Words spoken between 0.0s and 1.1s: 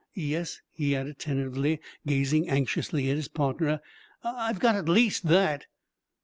Yes," he